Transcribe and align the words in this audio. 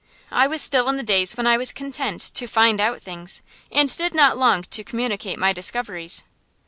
I 0.31 0.47
was 0.47 0.63
still 0.63 0.89
in 0.89 0.97
the 0.97 1.03
days 1.03 1.37
when 1.37 1.45
I 1.45 1.57
was 1.57 1.71
content 1.71 2.21
to 2.33 2.47
find 2.47 2.81
out 2.81 3.03
things, 3.03 3.43
and 3.71 3.95
did 3.95 4.15
not 4.15 4.35
long 4.35 4.63
to 4.63 4.83
communicate 4.83 5.37
my 5.37 5.53
discoveries. 5.53 6.23